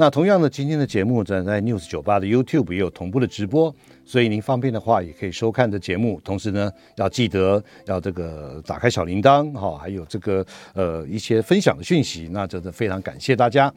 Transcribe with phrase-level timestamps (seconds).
[0.00, 6.20] 那同样的，今天的节目在在 News 九八的 YouTube 也有同步的直播，所以您方便的话也可以收看的节目。
[6.22, 12.28] 同时呢，要记得要这个打开小铃铛，哈，还有这个呃一些分享的讯息。
[12.30, 13.74] 那真的非常感谢大家。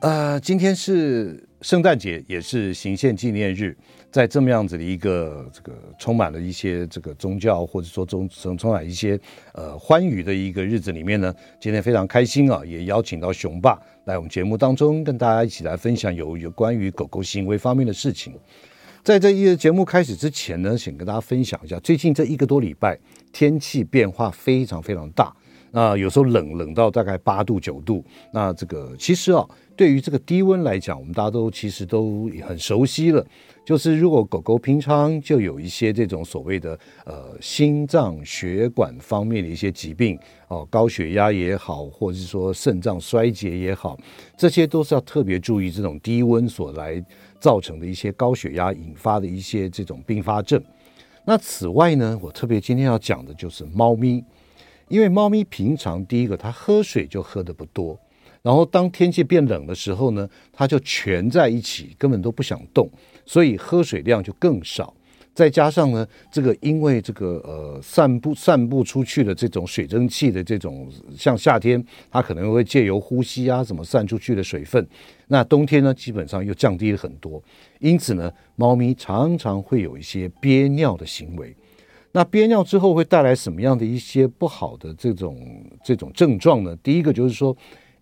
[0.00, 3.76] 呃，今天是圣诞节，也是行宪纪念日。
[4.10, 9.16] 在这么样子的一个这个充满了一些这个宗教或者说充充充满一些
[9.52, 13.78] 呃欢愉的一个日子里面呢，今天非常开心啊，也邀请到熊爸
[14.10, 18.34] 在我们节目当中跟大家一起来分享有有关于狗狗行为方面的事情。
[19.04, 22.98] 在这一节目开始之前呢，想跟大家分享一下，最近这一个多礼拜
[23.32, 25.32] 天气变化非常非常大，
[25.70, 29.46] 那有时候冷冷到大概八度九度，那这个其实啊，
[29.80, 33.26] 对于这个低温来讲，我们大家都其实都很熟悉了。
[33.64, 43.98] 就是如果狗狗平常就有一些这种所谓的呃心脏血管方面的一些疾病哦，高血压也好，或者是说肾脏衰竭也好，
[44.36, 47.02] 这些都是要特别注意这种低温所来
[47.38, 50.62] 造成的一些高血压引发的一些这种并发症。
[51.24, 54.22] 那此外呢，我特别今天要讲的就是猫咪，
[54.88, 57.98] 因为猫咪平常第一个它喝水就喝得不多，
[58.42, 62.90] 然后当天气变冷的时候呢，它就蜷在一起，根本都不想动。
[63.26, 64.92] 所以喝水量就更少，
[65.32, 74.84] 再加上呢，这个因为这个呃散布散布出去的这种水蒸气的这种，像夏天它可能会借由呼吸啊，怎么散出去的水分，
[75.28, 77.40] 那冬天呢基本上又降低了很多，
[77.78, 81.54] 因此呢，猫咪常常会有一些憋尿的行为。
[82.12, 86.76] 那憋尿之后会带来什么样的一些不好的这种这种症状呢？
[86.82, 87.56] 第一个就是说，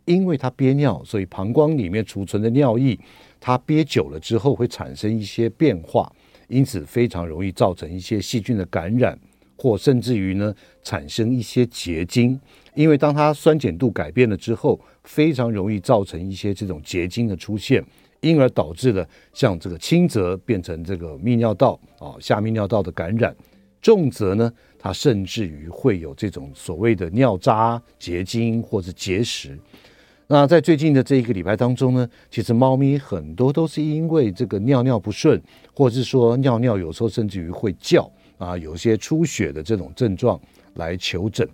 [0.08, 2.98] 因为它憋尿，所以膀胱里面储存的尿液。
[3.38, 6.10] 它憋久了之后会产生一些变化，
[6.48, 9.16] 因此非常容易造成一些细菌的感染，
[9.54, 10.52] 或甚至于呢
[10.82, 12.40] 产生一些结晶。
[12.74, 17.84] 因为当它酸碱度改变了之后，非常容易造成一些这种结晶的出现，
[18.20, 23.36] 因而导致了像这个轻则变成这个泌尿道啊下泌尿道的感染，
[23.82, 29.56] 重则呢它甚至于会有这种所谓的尿渣结晶或者结石。
[30.30, 35.40] 那在最近的这一个礼拜当中呢，其实猫咪很多都是因为这个尿尿不顺，
[35.74, 40.38] 或者是说尿尿有时候甚至于会叫啊，有些出血的这种症状
[40.74, 41.48] 来求诊。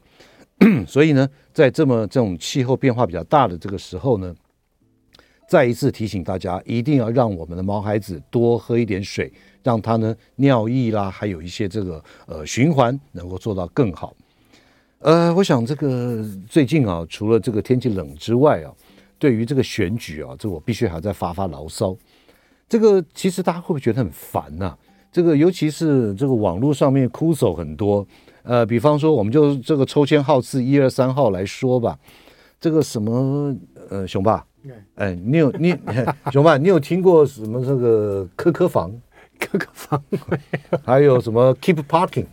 [0.88, 4.34] 所以呢，在这么这种气候变化比较大的这个时候呢，
[5.48, 9.32] 再一次提醒大家，一定要让我们的毛孩子多喝一点水，
[9.62, 14.12] 让它呢尿液啦，还有一些这个呃循环能够做到更好。
[15.04, 18.72] 呃，我想这个最近啊，除了这个天气冷之外啊，
[19.18, 21.94] 对于这个选举啊，这我必须还在发发牢骚。
[22.66, 24.78] 这个其实大家会不会觉得很烦呐、啊？
[25.12, 28.06] 这个尤其是这个网络上面哭手很多。
[28.44, 31.98] 呃，比方说，我们就这个抽签号次一二三号来说吧。
[32.58, 33.54] 这个什么
[33.90, 34.42] 呃，熊爸，
[34.94, 35.76] 哎，你有你
[36.32, 38.90] 熊爸，你有听过什么这个科科房？
[39.38, 40.02] 科科房，
[40.84, 42.26] 还有什么 Keep Parking？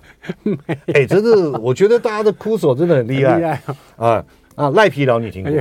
[0.93, 3.61] 哎，真的，我觉得大家的哭手真的很厉害，厉害
[3.97, 4.25] 啊
[4.55, 4.69] 啊！
[4.71, 5.51] 赖皮佬你听过？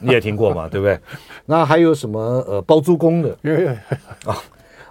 [0.00, 0.68] 你也听过嘛？
[0.68, 0.98] 对不对？
[1.46, 3.30] 那还有什么呃包租公的？
[4.24, 4.36] 啊，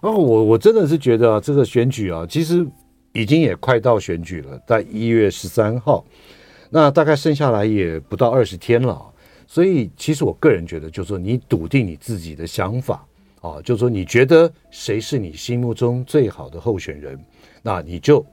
[0.01, 2.65] 然后我我真的是觉得啊，这个选举啊，其实
[3.13, 6.05] 已经也快到选举了，在一月十三号，
[6.69, 9.01] 那大概剩下来也不到二十天了，
[9.47, 13.05] 所以其实我个人觉得，就是说你笃定你自己的想法。
[13.41, 17.17] 啊，就是说，你觉得谁是你心目中最好的候选人，
[17.61, 18.25] 那你就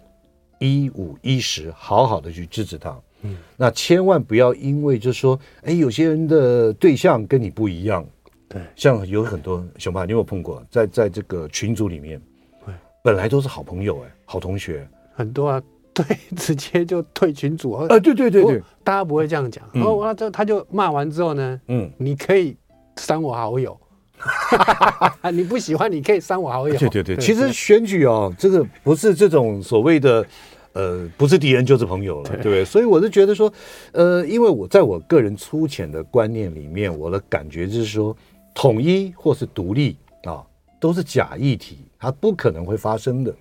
[0.58, 2.98] 一五一十好好的去支持他。
[3.22, 8.04] 嗯，那千万不要因为就是说，哎，有些人的对象跟你不一样。
[8.48, 10.64] 对，像有很多熊爸，你有没有碰过？
[10.70, 12.20] 在在这个群组里面，
[12.64, 15.62] 对，本来都是好朋友，哎，好同学，很多啊，
[15.92, 16.04] 对，
[16.36, 17.72] 直接就退群组。
[17.72, 19.64] 啊，对对对对，大家不会这样讲。
[19.72, 22.56] 然后他就他就骂完之后呢，嗯，你可以
[22.96, 23.76] 删我好友。
[25.32, 26.74] 你不喜欢，你可以删我好友。
[26.76, 30.26] 对对对，其实选举哦，这个不是这种所谓的，
[30.72, 32.64] 呃，不是敌人就是朋友了，对不对？
[32.64, 33.52] 所以我是觉得说，
[33.92, 38.16] 呃，因为我在我个人粗浅的观念里面，我的感觉就是说，
[38.54, 40.42] 统一或是独立啊，
[40.80, 43.34] 都是假议题，它不可能会发生的。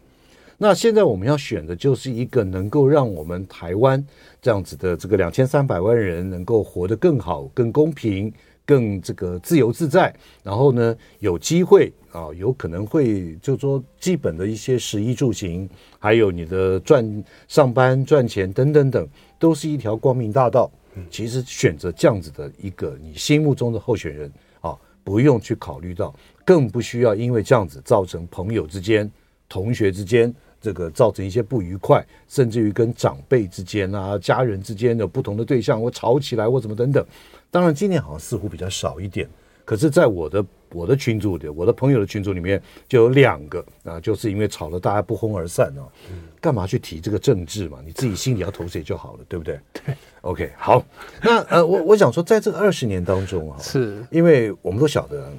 [0.58, 4.02] 那现在我们要选的就是一个能够让我们台湾
[4.42, 8.32] 这样子的这个两千三百万人能够活得更好、更公平。
[8.66, 10.14] 更这个自由自在，
[10.44, 15.70] 然后呢，有机会啊，有可能会就说基本的一些食衣住行，
[16.00, 19.08] 还有你的赚上班赚钱等等等，
[19.38, 20.72] 都是一条光明大道。
[21.12, 24.32] 其实选择这样子的一个你心目中的候选人
[24.62, 26.16] 啊，不用去考虑到，
[26.46, 29.12] 更不需要因为这样子造成朋友之间、
[29.50, 37.06] 同学之间这个造成一些不愉快，甚至于跟长辈之间啊、家人之间有不同的对象，或吵起来或怎么等等。
[37.50, 39.28] 当然，今年好像似乎比较少一点。
[39.64, 45.82] 可是，在我的我的群组里，我的朋友的群组里面，就有两个啊，就是因为吵得，大家不欢而散啊。
[46.40, 47.80] 干嘛去提这个政治嘛？
[47.84, 49.60] 你自己心里要投谁就好了，对不对？
[49.74, 49.96] 对。
[50.22, 50.86] OK，好。
[51.24, 55.34] 那呃，我我想说，在这二十年当中啊，是因为我们都晓得，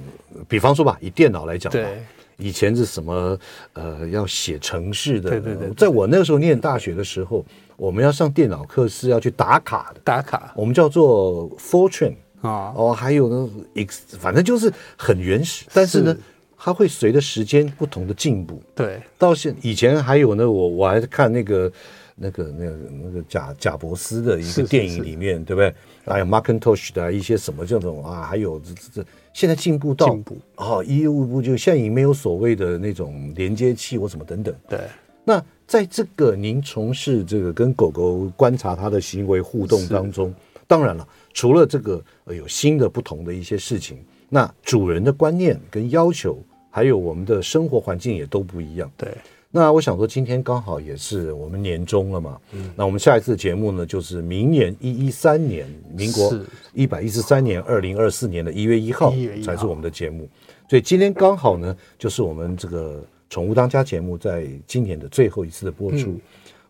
[0.49, 2.03] 比方说吧，以电脑来讲吧，对，
[2.35, 3.39] 以前是什么
[3.71, 5.29] 呃，要写程式的。
[5.29, 5.69] 对对对。
[5.75, 7.45] 在我那个时候念大学的时候，
[7.77, 12.73] 我们要上电脑课是要去打卡的，打卡，我们叫做 Fortune 啊。
[12.75, 16.19] 哦，还有呢，X，反正就是很原始，但是呢，是
[16.57, 18.59] 它会随着时间不同的进步。
[18.75, 21.71] 对，到现以前还有呢，我我还看那个
[22.15, 25.71] 那个那个那个贾贾伯斯的一个电影里面，对不对？
[26.03, 30.35] 还有 Macintosh 的一些什么这种啊，还有这这这，现在进步到进步。
[30.55, 34.55] 哦，一步步就现在已经没有所谓的那种连接器或什么等等。
[34.67, 34.79] 对，
[35.23, 40.33] 那在这个您从事这个跟狗狗观察它的行为互动当中，
[40.65, 41.05] 当然了。
[41.33, 43.97] 除了这个呃有新的不同的一些事情，
[44.29, 46.39] 那主人的观念跟要求，
[46.71, 48.89] 还有我们的生活环境也都不一样。
[48.97, 49.09] 对，
[49.51, 52.39] 那我想说，今天刚好也是我们年终了嘛。
[52.53, 56.33] 嗯，那我们下一次节目呢，就是明年一一三年，民国
[56.73, 59.11] 一百一十三年二零二四年的一月一号
[59.43, 60.27] 才是我们的节目。
[60.69, 66.11] 所以今天刚好呢，就是我们这个宠物当家节目在今年的最后一次的播出。
[66.11, 66.21] 嗯，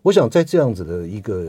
[0.01, 1.45] 我想在这样子的一个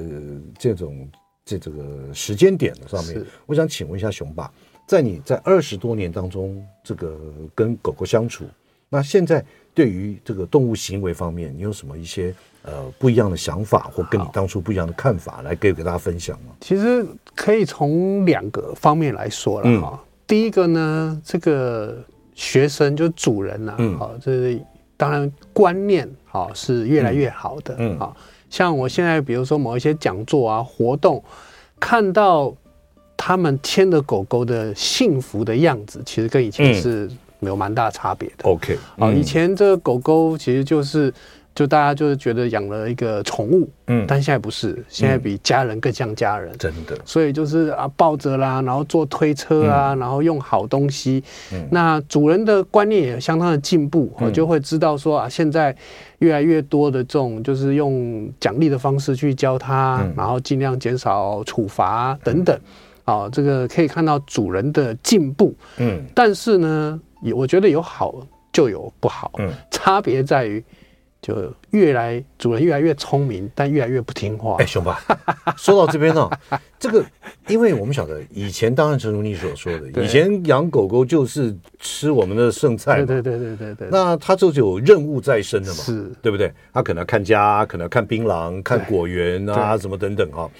[0.58, 1.08] 这种。
[1.50, 4.52] 这这个时间点的上面，我想请问一下熊爸，
[4.86, 7.18] 在你在二十多年当中，这个
[7.54, 8.44] 跟狗狗相处，
[8.90, 12.34] 那现在对于这个动物行为方面，你有什么一些
[12.64, 16.54] 呃不一样的想法，或跟你当初不一样的看法，来给给大家分享吗？
[16.60, 17.02] 其实
[17.34, 20.04] 可以从两个方面来说了哈。
[20.26, 21.96] 第一个呢，这个
[22.34, 24.60] 学生就主人呐，好，这是
[24.98, 28.14] 当然观念好是越来越好的，嗯，好。
[28.50, 31.24] 像我现在，比如说某一些讲座啊、活动，
[31.80, 32.54] 看到
[33.16, 38.46] 他们牵着狗狗的幸福的样子，其实跟以前是没有蛮大差别的。
[38.46, 41.10] OK，啊，以前这个狗狗其实就是。
[41.58, 46.96] 就大家就是觉得养了一个宠物，嗯，但现在不是，现在比家人更像家人，真的。
[47.04, 51.20] 所以就是啊，抱着啦，然后坐推车啊，然后用好东西。
[51.52, 55.74] 嗯那主人的观念也相当的进步，我就会知道说啊，现在
[56.20, 62.56] 越来越多的这种就是用奖励的方式去教它，然后尽量减少处罚等等。
[63.04, 66.04] 啊，这个可以看到主人的进步，嗯。
[66.14, 68.14] 但是呢，有我觉得有好
[68.52, 70.62] 就有不好，嗯，差别在于。
[71.20, 74.56] 就越来主人越来越聪明，但越来越不听话。
[74.58, 75.00] 哎，熊爸，
[75.58, 77.04] 说到这边呢、哦，这个
[77.48, 83.88] 因为我们晓得，以前当然正如你所说的，以前养狗狗就是吃我们的剩菜嘛，对对对对对对。
[83.90, 86.52] 那它就是有任务在身的嘛，是，对不对？
[86.72, 90.50] 它可能看家，可能看槟榔、看果园啊，什么等等哈、哦。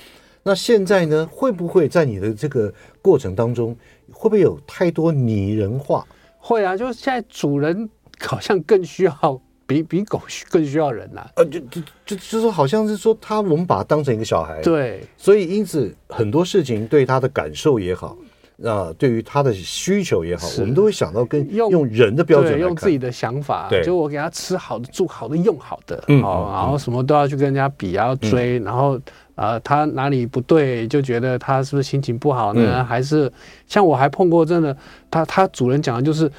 [0.43, 3.77] 那现在呢，会不会在你的这个过程当中，
[4.11, 6.05] 会不会有太多拟人化？
[6.39, 7.89] 会啊，就是现在主人
[8.21, 9.41] 好像更需要。
[9.69, 18.17] 比比狗更需要人呐、啊，呃，就就就就说好像是说他，我们把它当成一个小孩，对，所以因此很多事情对他的感受也好，
[18.63, 28.97] 啊、呃，对于他的需求也好，我们都会想到跟用用人的标准用自己的想法，对，就我给他吃好的、住好的、用好的，嗯，哦，然后什么都要去跟人家比，要追，嗯、然后
[29.35, 32.77] 啊、呃，他哪里不对，就觉得他是不是心情不好呢？
[32.79, 33.31] 嗯、还是
[33.67, 34.75] 像我还碰过，真的，
[35.11, 36.31] 他他主人讲的就是，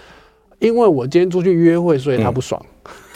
[0.58, 2.60] 因为我今天出去约会，所以他不爽。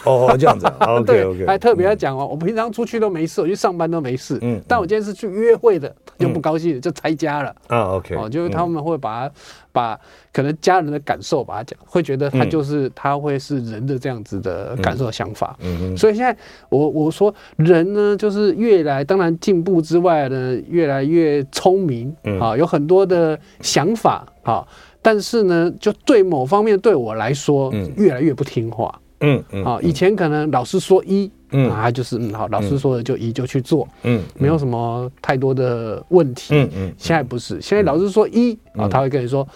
[0.06, 9.30] 嗯哦，这样子， OK OK，还特别要讲哦，我平常出去都没事，我去上班都没事，嗯，但我今天是去约会的，就不高兴，就拆家了啊，OK，哦，就是他们会把
[9.72, 10.00] 把
[10.32, 16.36] 可能家人的感受把它讲，会觉得他就是他会是人的这样子的感受想法，嗯嗯，所以现在
[16.70, 24.66] 我我说人呢，就是越来当然进步之外呢，越来越聪明，啊，有很多的想法，啊，
[25.02, 29.00] 但是呢，就对某方面对我来说，越来越不听话。
[29.24, 39.48] 嗯嗯，啊，以前可能老师说一，嗯，啊，就是嗯好，老师说的就一就去做，嗯，没有什么太多的问题，嗯嗯，现在不是，现在老师说一，啊，他会跟你说，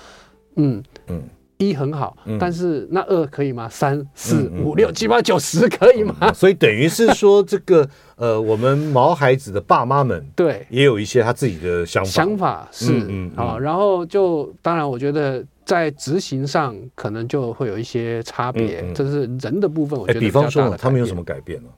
[0.56, 1.22] 嗯嗯，
[1.58, 3.68] 一很好，嗯、但是那二可以吗？
[3.68, 6.16] 三四五六七八九十可以吗？
[6.22, 10.66] 嗯、所以等于是说，这个 呃，我们毛孩子的爸妈们对。
[10.70, 12.10] 也有一些他自己的想法。
[12.10, 20.00] 想法是啊、嗯嗯，然后就当然，我觉得在执行上可能就会有一些差别，嗯嗯、这是人的部分。
[20.00, 21.70] 我觉得比方说，他们有什么改变呢？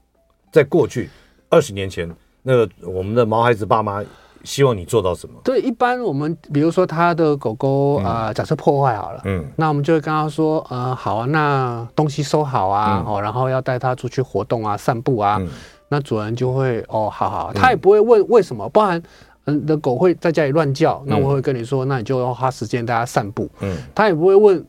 [0.50, 1.10] 在过去
[1.50, 2.10] 二十年前，
[2.43, 4.01] 那个我们的毛孩子爸妈。
[4.46, 5.34] 希望你做到什么？
[5.43, 15.50] 对，一般我们比如说他的狗狗啊、呃，假设破坏好了，嗯，那我们就会跟他说，呃，好啊，那东西收好啊，哦、嗯，然后要带他出去活动啊，散步啊，嗯、
[15.89, 19.03] 那主人就会哦，好好，他也不会问为什么，包含
[19.50, 24.65] 嗯的狗会在家里乱叫，那我会跟你说，那你就要花时间带它散步，嗯，他也不会问。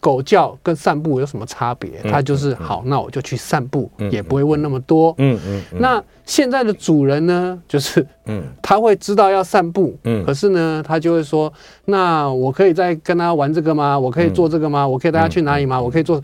[0.00, 2.00] 狗叫跟散步有什么差别？
[2.10, 5.14] 他就是好，那我就去散步，也不会问那么多。
[5.18, 5.62] 嗯嗯。
[5.78, 11.52] 那现在的主人呢，就是 嗯，他会知道要散步，嗯，可是呢，他就会说，
[11.84, 13.96] 那我可以再跟他玩这个吗？
[13.96, 14.84] 我可以做这个吗？
[14.88, 15.80] 我可以带他去哪里吗？
[15.80, 16.20] 我可以做，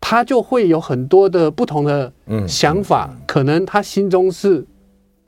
[0.00, 2.12] 他就会有很多的不同的
[2.48, 4.66] 想法，可能他心中是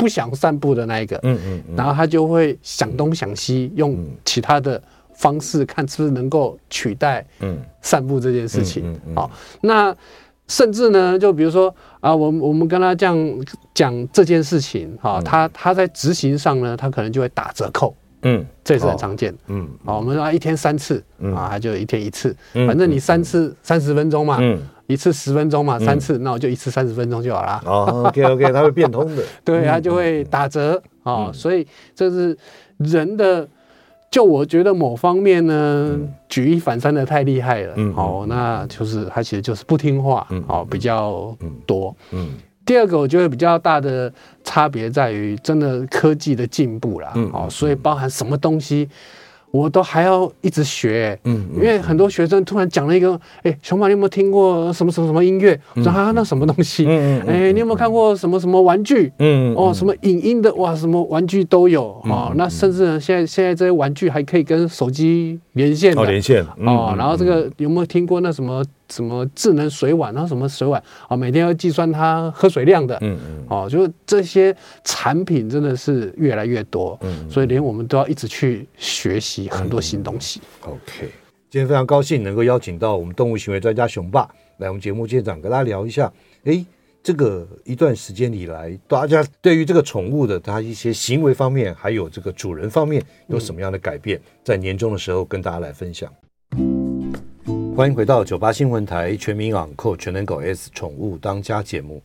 [0.05, 4.83] 不想散步的那一个，嗯嗯，然后他就会想东想西，用其他的。
[5.17, 7.57] 方式看是不是能够取代嗯。
[7.81, 9.31] 散步这件事情，好，
[9.61, 9.97] 那
[10.49, 13.17] 甚至呢，就比如说啊，我我们跟他这样
[13.73, 17.95] 讲这件事情，哈，他他在执行上呢，他可能就会打折扣，
[18.25, 19.33] 嗯，这是很常见。
[19.33, 21.03] 的，嗯，好，我们说一天三次，
[21.35, 32.37] 啊，他就一天一次，反正你三次三十分钟嘛，嗯，一次十分钟嘛，三次那我就一次三十分钟就好了，哦，OK OK，它会变通的， 对，它就会打折啊，所以这是
[32.79, 33.49] 人的。
[34.11, 41.93] 就我觉得某方面呢，嗯、举一反三的太厉害了，嗯哦，那就是他其实就是不听话，哦，比较多。
[42.13, 48.89] 嗯，嗯第二个我觉得比较大的差别在于，真的科技的进步啦，嗯，哦，所以包含什么东西。
[49.51, 55.57] 我都还要一直学，嗯，因为很多学生突然讲了一个，哎，熊宝，你有没有听过什么什么什么音乐？
[55.77, 56.85] 我说啊，那什么东西？
[56.89, 59.13] 嗯哎，你有没有看过什么什么玩具？
[59.21, 60.53] 嗯哦，什么影音的？
[60.57, 62.33] 哇，什么玩具都有哦。
[62.35, 66.93] 那甚至呢，现在现在这些玩具还可以跟手机连线哦，连线哦。
[66.99, 68.61] 然后这个有没有听过那什么？
[68.91, 80.41] 什么智能水碗，然后什么水碗啊，每天要计算它喝水量的，嗯嗯，哦，就是这些产品真的是越来越多，嗯，所以连我们都要一直去学习很多新东西。
[80.61, 81.09] OK，
[81.51, 86.13] 今天非常高兴能够邀请到我们动物行为专家熊爸来我们节目现场跟大家聊一下，
[86.45, 86.65] 哎，
[87.03, 96.13] 这个一段时间以来，大家对于这个宠物的它一些行为方面，还有这个主人方面有什么样的改变，在年终的时候跟大家来分享。
[97.77, 102.01] 欢迎回到九八新闻台全民昂扣全能狗 S 宠物当家节目，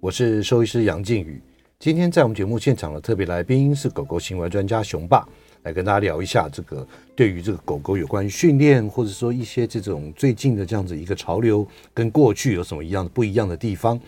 [0.00, 1.40] 我是兽医师杨靖宇。
[1.78, 5.26] 今天在我们节目现场的特别来宾是狗狗行为专家熊爸，
[5.62, 6.86] 来跟大家聊一下这个
[7.16, 13.98] 对于这个狗狗有关于训练，或者说一些这种最近的这样子一个潮流，跟过去有什么一样的不一样的地方。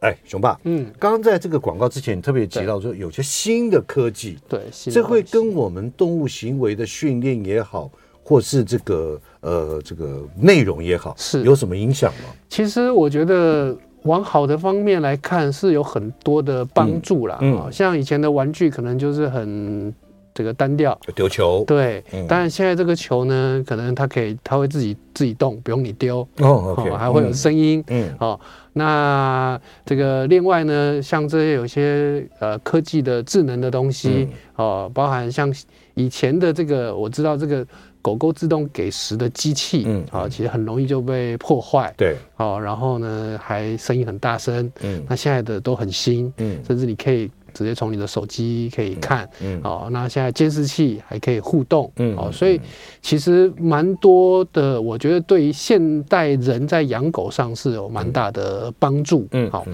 [0.00, 7.88] 哎，熊爸，嗯，刚刚在这个广告之前，你特别提到说有些新的科技，对，这会跟我们动物行为的训练也好。
[8.32, 12.30] 或是这个呃，这个内容也好，是有什么影响吗？
[12.48, 17.36] 其实我觉得往好的方面来看，是有很多的帮助啦。
[17.42, 19.92] 嗯，嗯，像以前的玩具可能就是很
[20.32, 21.62] 这个单调，丢球。
[21.66, 26.26] 对，嗯，但现在这个球呢，可能它可以，它会自己自己动，不用你丢。
[26.38, 27.84] 哦还会有声音。
[27.88, 28.40] 嗯，哦，
[28.72, 35.52] 那这个另外呢，像这些有些呃科技的智能的东西，哦，包含像
[35.92, 37.66] 以前的这个，我知道这个。
[38.02, 52.60] 狗狗自动给食的机器，嗯，啊，其实很容易就被破坏，对，哦，然后呢，还声音很大声，嗯，那现在的都很新，嗯，甚至你可以直接从你的手机可以看，嗯，哦，那现在监视器还可以互动，嗯，哦，所以
[53.00, 59.64] 其实蛮多的，我觉得对于现代人在养狗上是有蛮大的帮助，嗯，好，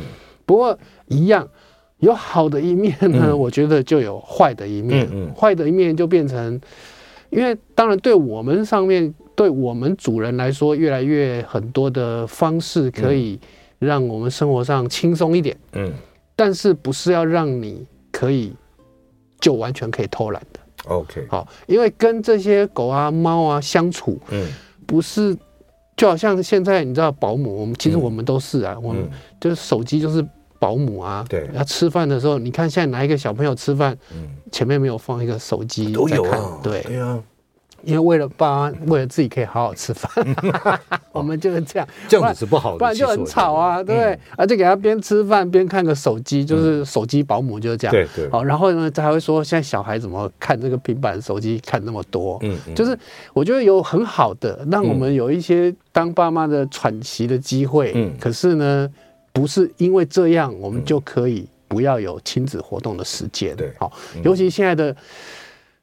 [0.45, 1.49] 不过一样
[2.01, 6.61] 有好的一面呢，我觉得就有坏的一面，嗯，坏的一面就变成。
[7.31, 13.39] 因为当然，对我们上面，对我们主人来说，越来越很多的方式可以
[13.79, 15.57] 让我们生活上轻松一点。
[15.73, 15.93] 嗯，
[16.35, 18.53] 但是不是要让你可以
[19.41, 24.47] 就完全可以偷懒的？OK，好，因为跟这些狗啊、猫啊相处，嗯，
[24.87, 25.37] 不是
[25.97, 29.09] 就好像现在你知道保姆，我们其实我们都是啊，我们
[29.41, 30.27] 就是手机就是。
[30.59, 37.23] 保姆啊，对，要吃饭的时候，你看现在哪一个小朋友吃饭，嗯，前面没有放一个手机，都有啊，对，对啊，
[37.85, 40.11] 因为为了爸妈，为了自己可以好好吃饭，
[41.13, 41.89] 我们就是这样。
[42.09, 44.19] 这样子是不好的，不然就很吵啊，对不对？
[44.37, 47.93] 而且给他边吃饭边看个手机，就是手机保姆就是这样。
[47.93, 48.29] 对对。
[48.31, 52.37] 好，然后呢，他还会说现在小孩怎么看这个平板手机看那么多？
[52.43, 52.99] 嗯，就是
[53.33, 57.93] 我觉得有很好的，让我们有一些当爸妈的喘息的机会。
[57.95, 58.13] 嗯。
[58.19, 58.91] 可是呢，
[59.39, 63.55] 不是因为这样我们就可以不要有亲子活动的时间。
[63.55, 63.73] 对。
[63.79, 63.93] 好，
[64.25, 64.97] 尤其现在的。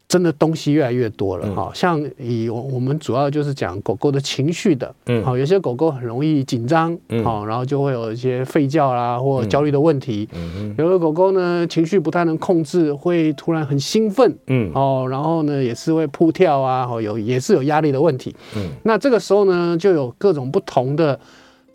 [0.08, 21.20] 真的东西越来越多了哈，像以我我们主要就是讲狗狗的情绪的，嗯，好，有些狗狗很容易紧张，好，然后就会有一些吠叫啦或焦虑的问题，嗯，有的狗狗呢情绪不太能控制，会突然很兴奋，嗯，哦，然后呢也是会扑跳啊，有也是有压力的问题，嗯，那这个时候呢就有各种不同的。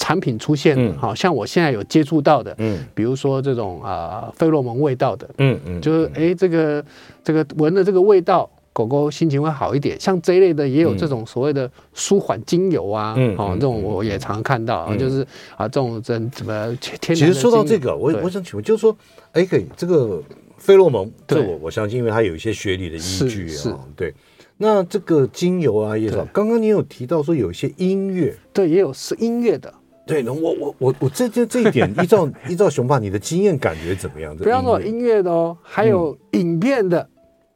[0.01, 6.83] 产品出现，好像我现在有接触到的，嗯，比如说这种啊，费洛蒙味道的，嗯嗯，就是哎，这个
[7.23, 10.01] 这个闻了这个味道，狗狗心情会好一点。
[10.01, 15.21] 像这一类的也有这种所谓的舒缓精油啊，嗯，哦，这种我也常常看到，就是
[15.55, 17.15] 啊，这种怎怎么天。
[17.15, 18.97] 其实说到这个，我我想请问，就是说，
[19.33, 20.23] 哎，可以这个
[20.57, 24.15] 费洛蒙，这我我相信，因为它有一些学理的依据啊，对。
[24.63, 29.73] 那这个精油啊，叶总，刚刚你有提到说有一些音乐，对，也有是音乐的。
[30.11, 34.37] 对， 我我我我这这这一点，依照 依照熊爸你的经验感觉怎么样？
[34.37, 37.09] 不要说音乐的哦，还有影片的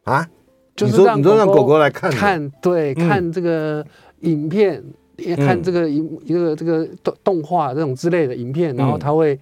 [0.04, 0.26] 啊，
[0.76, 3.84] 就是让你说让狗狗来看看，对，看这个
[4.20, 4.82] 影片，
[5.16, 9.38] 也看这个一一个这个动动画这种之类的影片，然后它会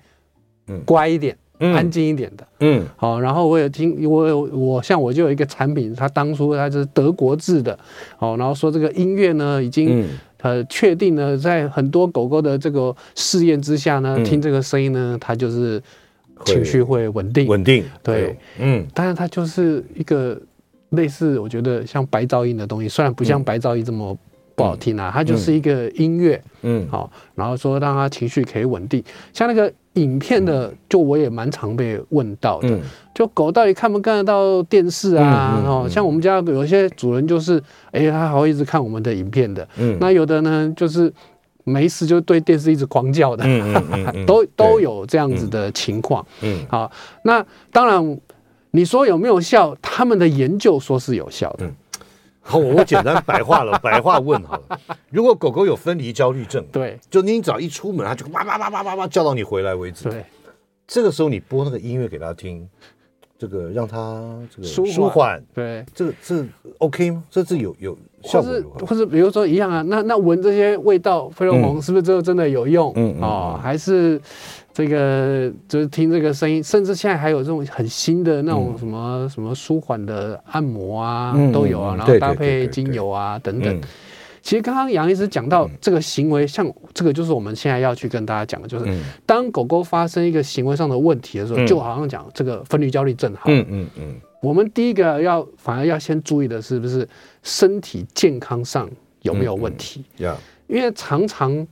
[0.87, 7.78] 乖一点，安静一点的，嗯，好，然后我有听，我有我像我就有一个产品，它当初它是德国制的，
[8.16, 10.09] 好，然后说这个音乐呢已经。
[10.42, 15.82] 呃，确定呢，在很多狗狗的这个试验之下呢，嗯、听这个声音呢，它就是
[16.44, 20.40] 情绪会稳定，稳定，对，嗯，当然它就是一个
[20.90, 24.16] 类似，我觉得像白噪音的东西，虽然不像白噪音这么
[24.54, 29.72] 不好听啊，嗯、它就是一个音乐，嗯，好，然后说让它情绪可以稳定，像那个。
[29.94, 32.78] 影片的，就我也蛮常被问到的，
[33.14, 35.62] 就狗到底看不看得到电视啊？
[35.66, 39.68] 哦，像我们家有些主人就是，哎，他还会一直看我们的影片的。
[39.76, 41.12] 嗯，那有的呢，就是
[41.64, 43.44] 没事就对电视一直狂叫的，
[44.26, 46.25] 都都有这样子的情况。
[46.40, 46.90] 嗯，好，
[47.25, 48.18] 那当然，
[48.70, 49.76] 你说有没有效？
[49.82, 51.70] 他们的研究说是有效的。
[52.42, 54.78] 好，我简单白话了，白话问好了。
[55.11, 60.08] 如果狗狗有分离焦虑症，对，就你只要一出门，它就哇哇哇哇哇哇叫到你回来为止。
[60.08, 60.25] 对，
[60.87, 62.68] 这个时候你播那个音乐给它听，
[63.38, 65.42] 这个让它这个舒缓。
[65.55, 66.44] 对，这个这
[66.78, 67.22] OK 吗？
[67.31, 68.87] 这是有有效果的。
[68.87, 72.92] 或者比如说一样啊，那那闻这些味道，费洛蒙是不是就真的有用？
[72.96, 74.20] 嗯啊，还是？
[74.72, 83.80] 这个就是听这个声音，甚至现在还有这种很新的那种什么、嗯、什么舒缓的按摩啊，嗯、都有啊，然后搭配精油啊等等。
[84.40, 88.85] 其实刚刚杨医师讲到这个行为，像这个就是我们现在要去跟大家讲的，就是
[89.26, 97.06] 当狗狗发生一个行为上的问题的时候，就好像讲这个分离焦虑症，好，嗯嗯嗯，我们第一个要反而要先注意的是不是
[97.42, 100.02] 身体健康上有没有问题？
[100.16, 100.35] 呀，
[100.66, 101.64] 因为常常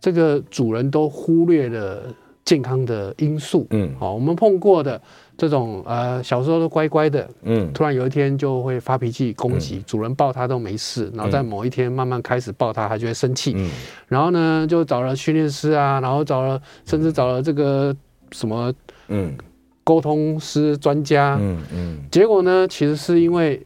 [0.00, 2.02] 这个主人都忽略了。
[2.46, 4.98] 健康的因素，嗯，好，我们碰过的
[5.36, 13.70] 这种，呃，小时候都乖乖的，嗯，突然有一天就会发脾气攻击，主人抱它都没事，然后在某一天慢慢开始抱它，它就会生气，嗯，
[14.06, 17.94] 然后呢，就找了训练师啊，然后找了，甚至找了这个
[18.30, 18.72] 什么，
[19.08, 19.36] 嗯，
[19.82, 23.60] 沟通师专家，嗯嗯，结果呢，其实是因为。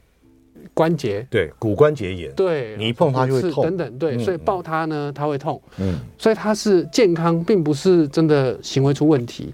[0.80, 1.26] 关节。
[1.28, 9.52] 对骨关节炎，对你一碰它就会痛，等等，对，所以抱它呢，它会痛，嗯，所以它是健康，并不是真的行为出问题。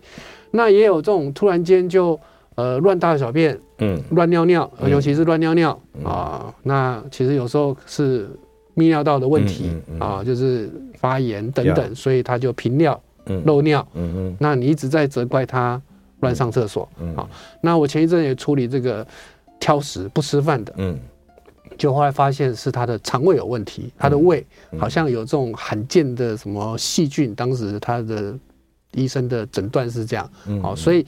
[0.53, 2.17] 那也有这种突然间就
[2.55, 8.29] 呃乱大小便，嗯，乱尿尿，尤其是乱尿尿啊，那其实有时候是
[8.77, 13.03] 泌尿道的问题啊，就是发炎等等，所以它就频尿、
[13.45, 15.83] 漏尿，嗯嗯，那你一直在责怪它
[16.21, 17.29] 乱上厕所，啊，
[17.61, 19.05] 那我前一阵也处理这个。
[19.59, 20.99] 挑食不吃饭的，嗯，
[21.77, 24.45] 就后来发现是他的肠胃有问题，他的胃
[24.79, 28.35] 好像有这种罕见的什么细菌，当时他的
[28.93, 30.31] 医生的诊断是这样，
[30.63, 31.07] 好，所以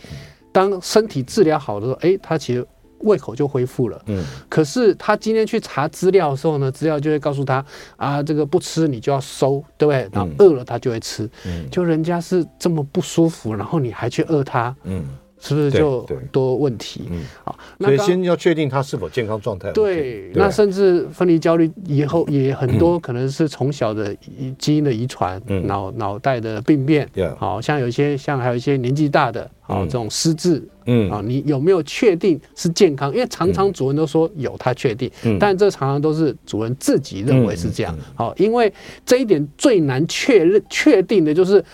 [0.52, 2.66] 当身体治疗好的时候，哎，他其实
[3.00, 7.64] 胃口就恢复了，嗯，可是他今天去查资料的时候呢，资料就会告诉他
[7.96, 10.09] 啊，这个不吃你就要收，对不对？
[10.12, 15.04] 然后饿了他就会吃，嗯，就人家是这么不舒服，然后你还去饿他，嗯。
[15.40, 17.03] 是不是就很多问题？
[17.11, 19.70] 嗯，好，所以先要确定他是否健康状态。
[19.72, 24.14] 对，那甚至分离焦虑以后也很多 可能是从小的
[24.59, 31.11] 基因的遗传，脑脑袋的病变，好像有一些像还有一些年纪大的，好这种失智，嗯。
[31.11, 33.12] 啊，你有没有确定是健康？
[33.14, 35.38] 因为常常主人都说有，他确定，嗯。
[35.38, 37.96] 但这常常都是主人自己认为是这样。
[38.14, 38.72] 好，因为
[39.07, 41.64] 这一点最难确认确定的就是。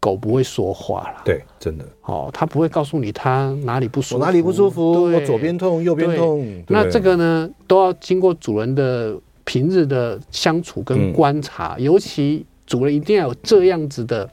[0.00, 6.62] 狗不会说话了，对，真的，哦，它不会告诉你它哪里不舒服，哪里不舒服，我左边痛，右边痛。
[6.68, 14.30] 那这个呢，都要经过主人的平日的相处跟观察，尤其主人一定要有这样子的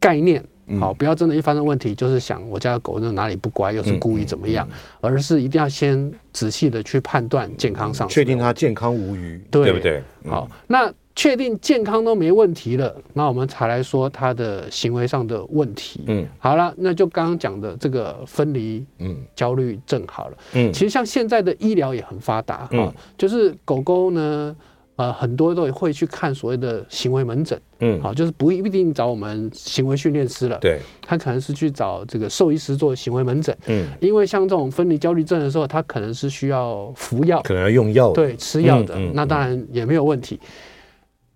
[0.00, 0.44] 概念，
[0.80, 4.68] 好，不要真的一发生问题，就是想我家的狗那哪里不乖，又是故意怎么样，
[5.00, 9.72] 而是一定要先仔细的去判断健康上，确定它健康无虞，对。
[9.72, 10.02] 不对？
[10.26, 10.92] 好，那。
[11.14, 16.02] 确定健康都没问题了，那我们才来说他的行为上的问题。
[16.06, 20.36] 嗯，好了，那就刚刚讲的这个分离嗯焦虑症好了。
[20.54, 24.56] 嗯，其实像现在的医疗也很发达啊，嗯、就是狗狗呢，
[24.96, 27.60] 呃，很多都会去看所谓的行为门诊。
[27.80, 30.56] 嗯，好，就是不一定找我们行为训练师了。
[30.60, 33.54] 对，他可能是去找这个兽医师做行为门诊。
[33.66, 38.94] 嗯，因为像这种分离焦虑症的时候，他可能是需要服药，可能要用药，对，吃药的。
[38.94, 40.40] 嗯嗯、那当然也没有问题。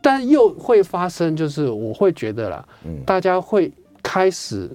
[0.07, 2.69] 但又会发生，就是我会觉得啦，
[3.05, 3.73] 大家会
[4.05, 4.71] 开始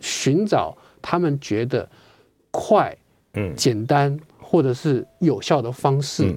[0.00, 1.86] 寻找他们觉得
[2.50, 2.96] 快、
[3.34, 6.34] 嗯、简单或者是有效的方式，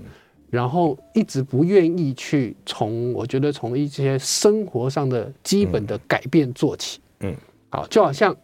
[0.50, 7.00] 然后一直不愿意去从我觉得从一些生活上的基本的改变做起。
[7.22, 7.34] 嗯，
[7.70, 8.36] 好，就好像。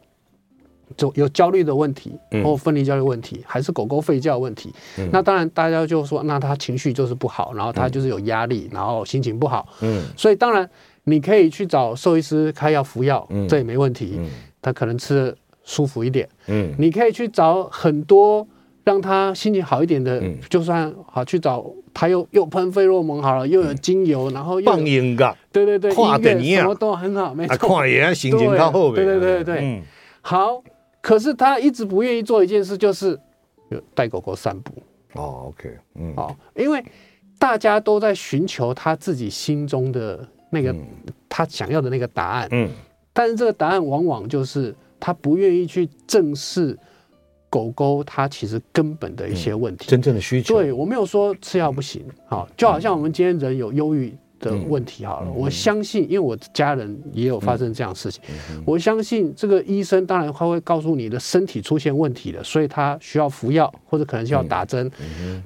[0.98, 2.12] 就有焦虑的问题，
[2.44, 4.74] 或分离焦虑问题，还是狗狗吠叫问题。
[4.98, 9.68] 嗯、那当然，大家就说，那他情绪就是不好，然后他就是有压力，然后心情不好。
[9.82, 10.70] 嗯，所以当然
[11.04, 14.16] 你可以去找兽医师开药服药，嗯、这也没问题。
[14.18, 14.30] 嗯、
[14.62, 16.28] 他可能吃得舒服一点。
[16.48, 18.46] 嗯，你可以去找很多
[18.84, 25.92] 让他心情好一点的，嗯、就算好去找他又又喷费洛蒙好了，又有精油，然后又放音乐，对对对，
[26.42, 27.86] 音乐什么都很好，没错。
[28.14, 29.82] 心情靠后对对对对，嗯、
[30.22, 30.64] 好。
[31.02, 33.20] 可是他一直不愿意做一件事，就是
[33.94, 34.74] 带狗狗散步。
[35.14, 36.84] 哦，OK，嗯，哦，因为
[37.38, 40.76] 大家都在寻求他自己心中的那个
[41.28, 42.48] 他想要的那个答案。
[42.52, 42.70] 嗯，
[43.14, 46.78] 但是这个答案往往就是他不愿意去正视
[47.50, 50.56] 狗狗它其实根本的一些问题，真正的需求。
[50.56, 54.16] 对，我没有说吃药不行，好，就好像我们今天人有忧郁。
[54.40, 58.22] 的问题好了，嗯、我相信，因为我家人也有发生这样的事情，
[58.52, 64.90] 嗯、我相信这个医生当然他会告诉你的身体出现问题了，所以他需要服药或者可能需要打针。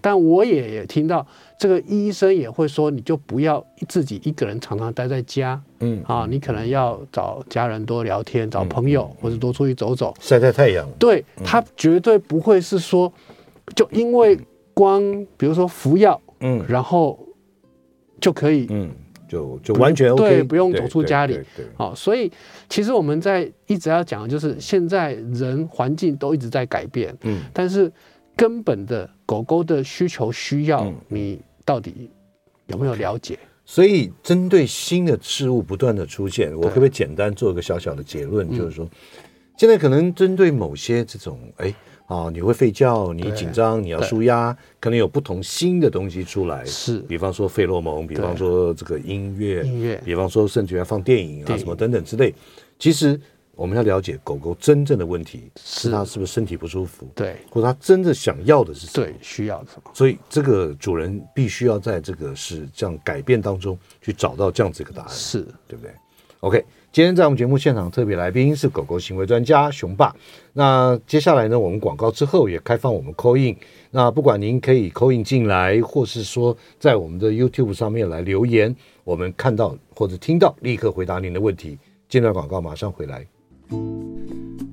[0.01, 1.25] 但我也也听到
[1.58, 10.88] 这个医生也会说，你就不要自己一个人常常待在家，嗯啊，你可能要找家人多聊天，找朋友、嗯、或者多出去走走，晒晒太阳。
[10.99, 13.12] 对，他绝对不会是说，
[13.75, 14.38] 就因为
[14.73, 15.01] 光
[15.38, 17.19] 比如说服药，嗯，然后。
[18.24, 18.90] 就可以，嗯，
[19.28, 22.32] 就就完全 OK，对，不用走出家里，对，好，所以
[22.70, 27.92] 其实我们在一直要讲的就是，现在人环境都一直在改变，嗯，但是
[28.34, 32.10] 根本的狗狗的需求需要，你到底
[32.68, 33.38] 有没有了解？
[33.66, 38.90] 所以针对新的事物不断的出现，我可不可以简单做一个小小的结论，就是说，
[39.58, 41.74] 现在可能针对某些这种，哎。
[42.08, 52.34] 哦，你会吠叫，你紧张，你要舒压，可能有不同新的东西出来，是，比方说费洛蒙，比方说这个音乐，音乐，比方说甚至要放电影啊什么等等之类。
[52.78, 53.20] 其实
[53.56, 55.89] 我们要了解狗狗真正的问题是。
[55.89, 59.89] 它是不是身体不舒服，对，或者它真正想要的是什么，对，需要什么。
[59.94, 65.42] 所以这个主人必须要在这个是这样改变当中去找到这样子一个答案，是。
[65.68, 65.92] 对不对
[66.42, 66.66] ？OK。
[66.93, 70.15] 今天在我们节目现场特别来宾是狗狗行为专家熊爸。
[70.53, 73.56] 那接下来呢，我们广告之后也开放我们 coin。
[73.89, 81.79] 那不管您可以 call in 进来，或是说在我们的 YouTube 上面来留言，我们看到或者听到，立刻回答您的问题。
[82.08, 83.25] 这段广告马上回来。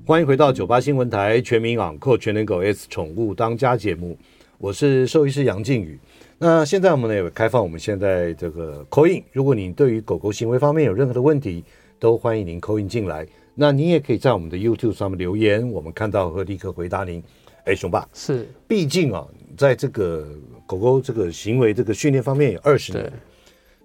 [0.05, 4.15] 欢迎回到九八新闻台全民养狗全能狗 S 宠物当家节目，
[4.59, 5.99] 我是兽医师杨靖宇。
[6.37, 9.23] 那现在我们呢也开放我们现在这个 coin。
[9.31, 11.63] 如果你对于狗狗行为方面有任何的问题，
[12.01, 17.23] 都欢迎您 call in 进来，那您也可以在我们的 YouTube 上面留言，我们看到会立刻回答您。
[17.65, 19.23] 哎，熊爸，是，毕竟啊，
[19.55, 20.27] 在这个
[20.65, 23.13] 狗狗这个行为这个训练方面有二十年，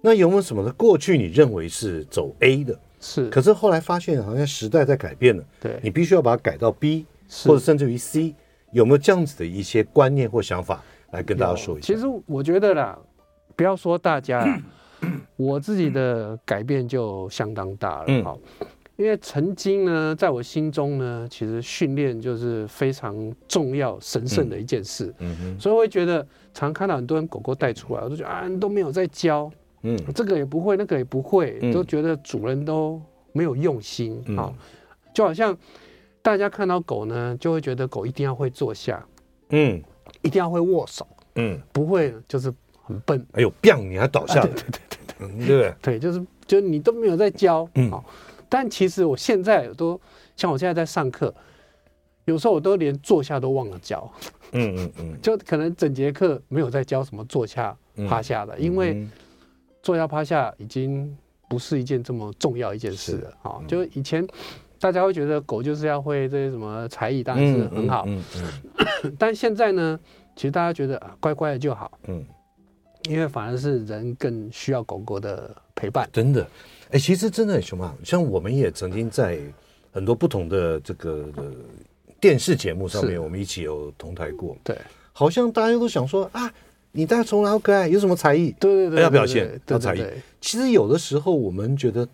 [0.01, 7.05] 那有没有什么的过去你认为是走 A 的，是，可是后来发现好像时代在改变了，对，你必须要把它改到 B，
[7.45, 8.33] 或者甚至于 C，
[8.71, 11.93] 有没有这样子的一些观念或想法来跟大家说一下？
[11.93, 12.97] 其实我觉得啦，
[13.55, 14.59] 不要说大家。
[15.35, 18.39] 我自己的改变就相当大了，好，
[18.95, 23.15] 因为曾经呢，在我心中呢，其实训练就是非常
[23.47, 25.13] 重要、神圣的一件事。
[25.19, 25.37] 嗯。
[25.41, 29.51] 嗯，所以我会觉得，常看到很多人狗狗带出来，我都觉得啊，都没有在教，
[29.83, 32.99] 嗯，这个也不会，那个也不会，都觉得主人都
[33.33, 34.51] 没有用心啊。
[35.13, 35.55] 就好像
[36.23, 39.05] 大家看到狗呢，就会觉得狗一定要会坐下，
[39.49, 39.79] 嗯，
[40.23, 42.51] 一定要会握手，嗯，不会就是
[42.87, 43.23] 很笨。
[43.33, 44.41] 哎呦，砰，你还倒下。
[44.41, 44.79] 了，对对
[45.17, 45.47] 对对，对。
[45.47, 45.75] 对？
[45.81, 47.91] 对，就是就你都没有在教，嗯。
[48.49, 49.99] 但其实我现在都
[50.37, 51.33] 像我现在在上课，
[52.23, 54.09] 有时候我都连坐下都忘了教，
[54.53, 57.75] 嗯嗯嗯， 就可能整节课没有在教什么坐下
[58.07, 59.05] 趴下的，因为
[59.83, 61.13] 坐下趴下已经
[61.49, 63.33] 不是一件这么重要一件事了。
[63.41, 63.59] 啊。
[63.67, 64.25] 就以前
[64.79, 68.23] 大家会觉得狗就是要会这些什么才艺，当然是很好，嗯
[69.03, 69.99] 嗯， 但现在呢，
[70.37, 72.25] 其实大家觉得乖乖的就好，嗯，
[73.07, 76.45] 因为反而是人更需要狗狗的陪伴，真的。
[76.91, 77.93] 哎，其实真的很凶啊！
[78.03, 79.39] 像我们也曾经在
[79.91, 81.51] 很多不同的这个的
[82.19, 84.55] 电视节目上面，我们一起有同台过。
[84.63, 84.77] 对，
[85.11, 86.49] 好像大家都想说啊，
[86.91, 88.55] 你带宠物好可爱，有什么才艺？
[88.59, 90.03] 对对对，要表现要才艺。
[90.39, 92.07] 其实有的时候我们觉得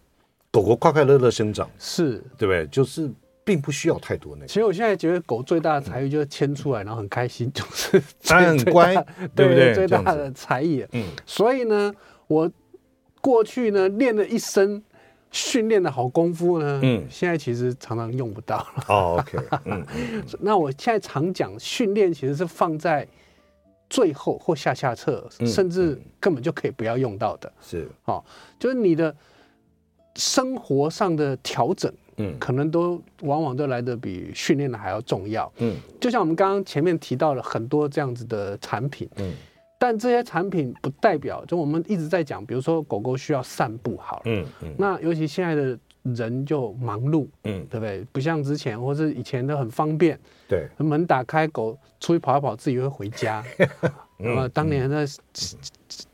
[0.50, 2.66] 狗狗快快乐乐生长，是对不对？
[2.68, 3.10] 就是
[3.44, 4.48] 并不需要太多那个。
[4.48, 8.94] 其实我现在觉得狗最大的才艺就是牵出来，然后很开心，就是它很乖，
[9.36, 9.74] 对不对？
[9.74, 10.86] 最大的才艺。
[10.92, 11.94] 嗯，所以呢，
[12.28, 12.52] 我。
[13.26, 14.84] 过去呢，练了一身
[15.32, 18.84] 训练的好功夫呢，嗯，现在其实常常用不到了。
[18.90, 19.82] 哦，OK，嗯，
[20.42, 23.08] 那我现在常讲，训练其实是放在
[23.90, 27.50] 最后或下下策，甚至根本就可以不要用到的。
[27.62, 28.22] 是，哦，
[28.60, 29.16] 就是你的
[30.16, 35.52] 生活上的调整，嗯，可能都往往都来得比训练的还要重要。
[35.58, 39.34] 嗯，就像我们刚刚前面提到了很多这样子的产品，嗯。
[39.80, 48.02] 但这些产品不代表，就我们一直在讲，比如说狗狗需要散步，好了，嗯嗯，那尤其现在的人就忙碌，嗯，对不对？
[48.14, 53.44] 不像之前或是以前都很方便，对，门打开，狗出去跑一跑，自己会回家。
[54.18, 55.06] 那么当年在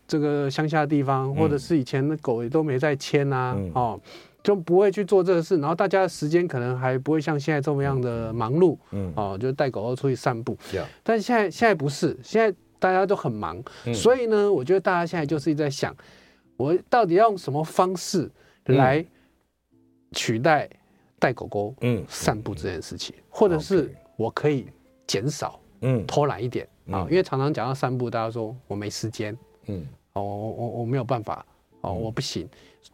[0.07, 3.99] 这个乡下地方，或者是以前的狗也都没在牵啊，哦，
[4.43, 5.57] 就不会去做这个事。
[5.57, 10.57] 然后大家的时间可能还不会像现在这么样的忙碌，嗯，哦，就带狗狗出去散步。
[11.03, 12.55] 但是现在现在不是现在。
[12.81, 13.61] 大家都很忙，
[13.93, 15.93] 所以呢，我觉得大家现在就是一直在想，
[16.55, 18.31] 我到底要用什么方式
[18.67, 19.05] 来
[20.13, 20.69] 取代
[21.19, 22.01] 带狗狗嗯。
[22.07, 24.65] 散步这件事情，或者是我可以
[25.05, 26.07] 减少嗯。
[26.07, 26.65] 偷懒一点。
[26.89, 29.37] 啊，因为常常讲到散步，大家说我没时间。
[29.65, 29.85] 嗯。
[30.13, 31.45] 哦我我我没有办法
[31.81, 32.47] 哦我不行，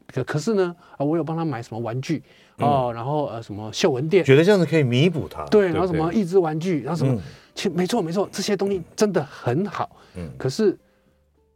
[0.08, 2.24] 可可是呢啊我有帮他买什么玩具
[2.58, 7.22] 哦，然后呃什么秀文店，觉得这样子可以弥补他对，然后什么益智玩具，然后什么。
[7.54, 10.78] 其实没错没错，这些东西真的很好，嗯，可是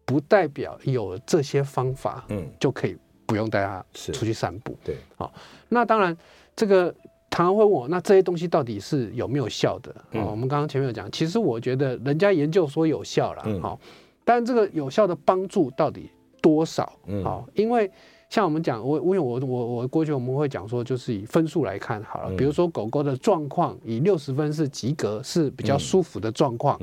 [0.06, 5.34] 不代表有这些方法，嗯，就可以不用带他出去散步，对，好，
[5.68, 6.18] 那当然
[6.56, 6.90] 这个
[7.30, 9.94] 常常会问我，那这些东西到底是有没有效的？
[10.12, 13.78] 嗯，我们刚刚前面有讲，其实我觉得人家研究说有效了，好，
[14.24, 16.10] 但这个有效的帮助到底
[16.42, 16.94] 多少？
[17.08, 17.92] 嗯，好，因为。
[18.30, 22.36] 像我们讲，我因为我我我过去我们会讲说，就是以分数来看好了。
[22.38, 26.80] 比如说狗狗的状况，以六十分是及格，是比较舒服的状况。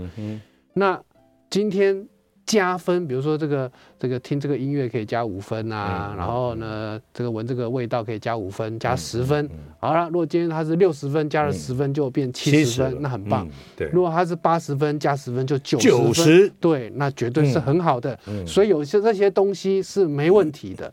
[0.73, 1.01] 那
[1.49, 2.05] 今天
[2.45, 9.49] 加分，比如说这个这个听这个音乐可以加五分啊，然后呢这个闻这个味道可以加五分，加十分。
[9.79, 13.49] 好了，如果今天它是六十分，加了十分就变七十分，那很棒。
[13.77, 15.79] 对，如果它是八十分加十分就九
[16.13, 18.19] 十分，对，那绝对是很好的。
[18.45, 20.93] 所以有些这些东西是没问题的。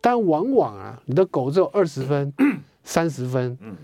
[0.00, 2.32] 但往往啊，你的狗只有二十分、
[2.84, 3.76] 三十分，嗯，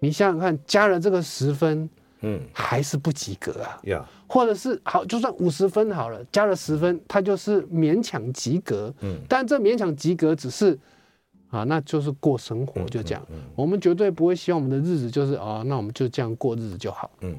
[0.00, 1.88] 你想想看，加了这个十分，
[2.22, 10.76] 嗯，还是不及格啊，呀，或者是好，就算五十分好了，加了十分，它就是勉强及格，嗯，但这勉强及格只是
[11.50, 17.36] 啊，那就是过生活，就这样，我们绝对不会希望我们的日子就是啊，那我们就这样过日子就好，嗯，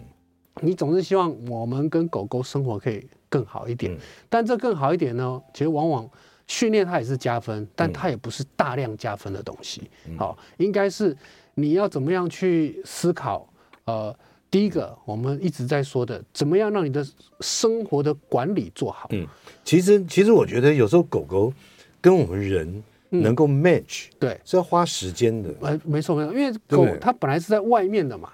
[0.62, 3.96] 你总是希望我们跟狗狗生活可以更好一点，
[4.30, 6.10] 但这更好一点呢，其实往往。
[6.48, 9.90] 训练它也是加分，但它也不是大量加分的东西。
[10.18, 11.16] 好，应该是
[11.56, 13.48] 你要怎么样去思考？
[13.86, 14.16] 呃，
[14.52, 17.06] 第一个我们一直在说的，怎么样让你的
[17.42, 19.08] 生活的管理做好？
[19.12, 19.28] 嗯，
[19.64, 21.52] 其实其实我觉得有时候狗狗
[22.00, 25.50] 跟我们人能够 match，对，是要花时间的。
[25.62, 28.30] 呃，没错没错，因为狗它本来是在外面的嘛。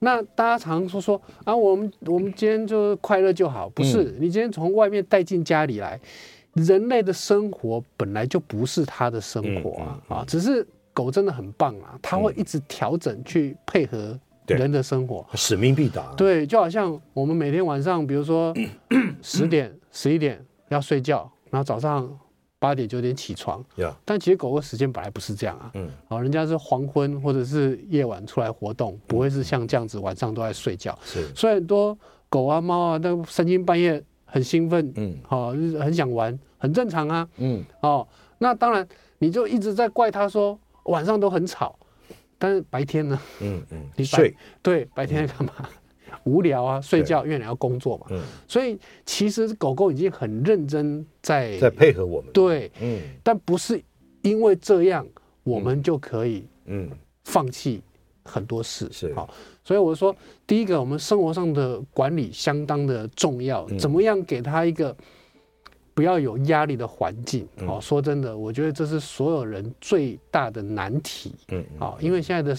[0.00, 4.16] 那大家常说说啊，我们我们今天就快乐就好，不是？
[4.18, 6.00] 你今天从外面带进家里来。
[6.54, 16.12] 人类的生活本来就不是它的生活啊，啊，只是狗真的很棒啊，它会一直调整去配合人的生活，使命必达。
[16.14, 18.54] 对，就好像我们每天晚上，比如说
[19.22, 22.18] 十点、十一点要睡觉，然后早上
[22.58, 23.64] 八点九点起床。
[24.04, 25.70] 但其实狗狗时间本来不是这样啊。
[25.72, 25.88] 嗯。
[26.06, 30.98] 好，人家是黄昏或者是夜晚出来活动，不会是像这样子晚上都在睡觉。
[31.02, 31.26] 是。
[31.34, 31.96] 所以很多
[32.28, 37.28] 狗啊猫啊，那三更半夜很兴奋，嗯，好，很想玩，很正常啊。
[37.36, 37.62] 嗯。
[37.82, 38.86] 哦，那当然
[39.18, 41.78] 你就一直在怪他说晚上都很吵，
[42.38, 43.20] 但是白天呢？
[43.42, 43.82] 嗯嗯。
[43.94, 44.34] 你睡。
[44.62, 45.52] 对，白天在干嘛？
[46.24, 48.06] 无聊啊，睡觉，因为你要工作嘛。
[48.10, 52.32] 嗯，所以其实狗狗已经很认真在在配合我们。
[52.32, 53.82] 对，嗯，但不是
[54.22, 55.06] 因为这样
[55.42, 56.88] 我们就可以嗯
[57.24, 57.82] 放弃
[58.32, 59.28] 很多事是好，
[59.62, 60.14] 所以我说
[60.46, 64.96] 第一个，我们生活上的管理相当的重要，怎么样给他一个
[65.92, 67.46] 不要有压力的环境？
[67.66, 71.34] 好，说真的，我觉得这是所有人最大的难题。
[71.48, 72.56] 嗯，好，因为现在的。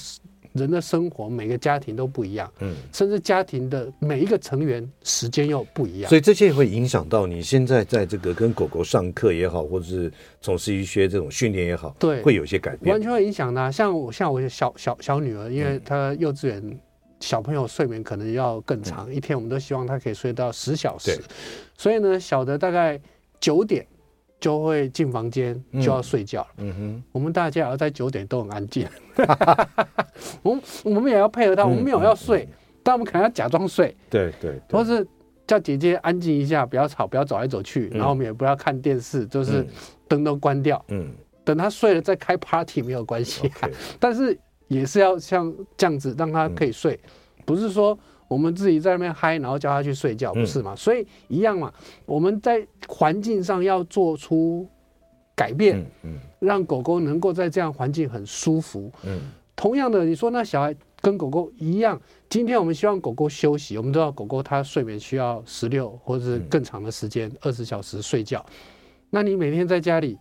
[0.53, 10.11] 人的生活，每个家庭都不一样，嗯，甚至家庭的每一个成员时间又不一样，所以这些会影响到你现在在这个跟狗狗上课也好，或者是
[10.41, 13.71] 从事一些这种训练也好，对，会有一些改变，完全会影响的啊。
[13.71, 16.79] 像我，像我小小小女儿，因为她幼稚园
[17.19, 21.19] 小朋友睡眠可能要更长，嗯，一天我们都希望她可以睡到十小时，
[21.77, 22.99] 所以呢，小的大概
[23.39, 23.85] 九点。
[24.43, 26.47] 就会进房间就要睡觉了。
[26.57, 28.85] 嗯哼，我们大家也要在九点都很安静。
[30.43, 32.45] 我们我们也要配合他，我们没有要睡，
[32.83, 33.95] 但我们可能要假装睡。
[34.09, 35.07] 对对，或是
[35.47, 37.87] 叫姐姐安静一下，不要吵，不要走来走去。
[37.93, 39.65] 然后我们也不要看电视，就是
[40.09, 40.83] 灯都关掉。
[40.89, 41.09] 嗯，
[41.45, 43.49] 等他睡了再开 party 没有关系。
[43.97, 46.99] 但是也是要像这样子让他可以睡，
[47.45, 47.97] 不是说。
[48.27, 50.75] 我们自己在那边嗨，然后叫他去睡觉，不是嘛？
[50.75, 51.71] 所以一样嘛。
[52.05, 54.67] 我们在环境上要做出
[55.35, 55.85] 改变，
[56.39, 58.91] 让狗狗能够在这样环境很舒服。
[59.55, 68.43] 同样的，你说那小孩跟狗狗一样，今天我们希望狗狗休息，我们知道狗狗它睡眠需要十六或者是更长的时间，二十小时睡觉。
[69.09, 70.17] 那你每天在家里，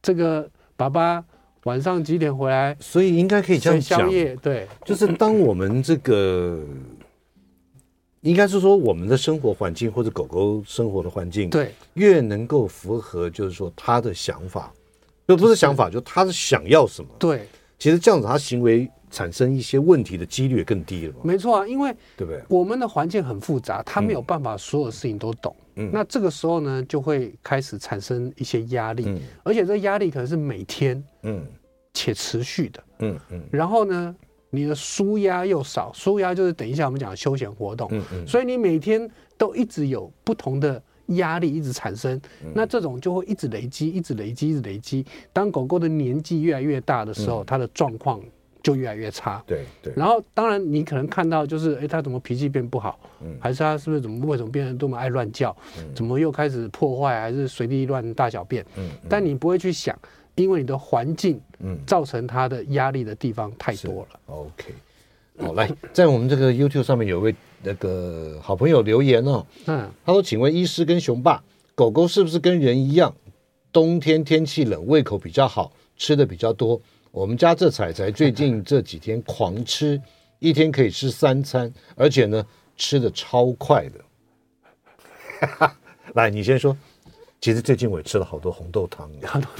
[0.00, 1.22] 这个爸爸
[1.64, 2.74] 晚上几点回来？
[2.80, 6.62] 所以应该可以这样讲，宵夜，对，就是当我们这个。
[8.24, 14.72] 应该是说，我们的生活环境或者狗狗生活的环境，对，越能够符合，就是说他的想法，
[15.28, 17.10] 就不是想法，就他是想要什么。
[17.18, 17.46] 对，
[17.78, 21.18] 其实这样子，他行为产生一些问题的几率也更低了嘛。
[21.22, 22.42] 没错啊，因为对不对？
[22.48, 25.54] 我们的环境很复杂，他没有办法所有事情都懂。
[25.74, 31.44] 嗯，那这个时候呢，就会开始产生一些压力，而且这压力可能是每天，嗯，
[31.92, 33.42] 且持续的，嗯嗯。
[33.52, 34.16] 然后呢？
[34.54, 42.20] 你的舒压又少，舒压就是等一下我们讲的休闲活动，嗯嗯，所以你每天都一直有不同的压力一直产生，
[42.54, 45.04] 那这种就会一直累积，一直累积，一直累积。
[45.32, 48.20] 当狗狗的年纪越来越大的时候，它的状况
[48.62, 49.42] 就越来越差。
[49.46, 49.92] 对对。
[49.94, 52.98] 然后当然你可能看到就是，哎，它怎么脾气变不好？
[53.20, 55.54] 嗯，还是它是不是怎么为什么变得这么爱乱叫？
[55.94, 57.20] 怎么又开始破坏？
[57.20, 58.64] 还是随地乱大小便？
[58.76, 59.94] 嗯，但你不会去想。
[60.36, 64.20] 因为你的环境，嗯，造成他的压力的地方太多了。
[64.26, 64.74] OK，
[65.38, 71.42] 好，来，在我们这个 YouTube 上面有位那个好朋友留言哦，嗯，他说：“请问医师跟熊爸，
[71.76, 73.14] 狗狗是不是跟人一样，
[73.72, 76.80] 冬天天气冷，胃口比较好，吃的比较多？
[77.12, 80.00] 我们家这彩彩最近这几天狂吃，
[80.40, 82.44] 一天可以吃三餐，而且呢，
[82.76, 85.70] 吃的超快的。
[86.14, 86.76] 来，你先说。”
[87.44, 89.06] 其实最近我也吃了好多红豆汤，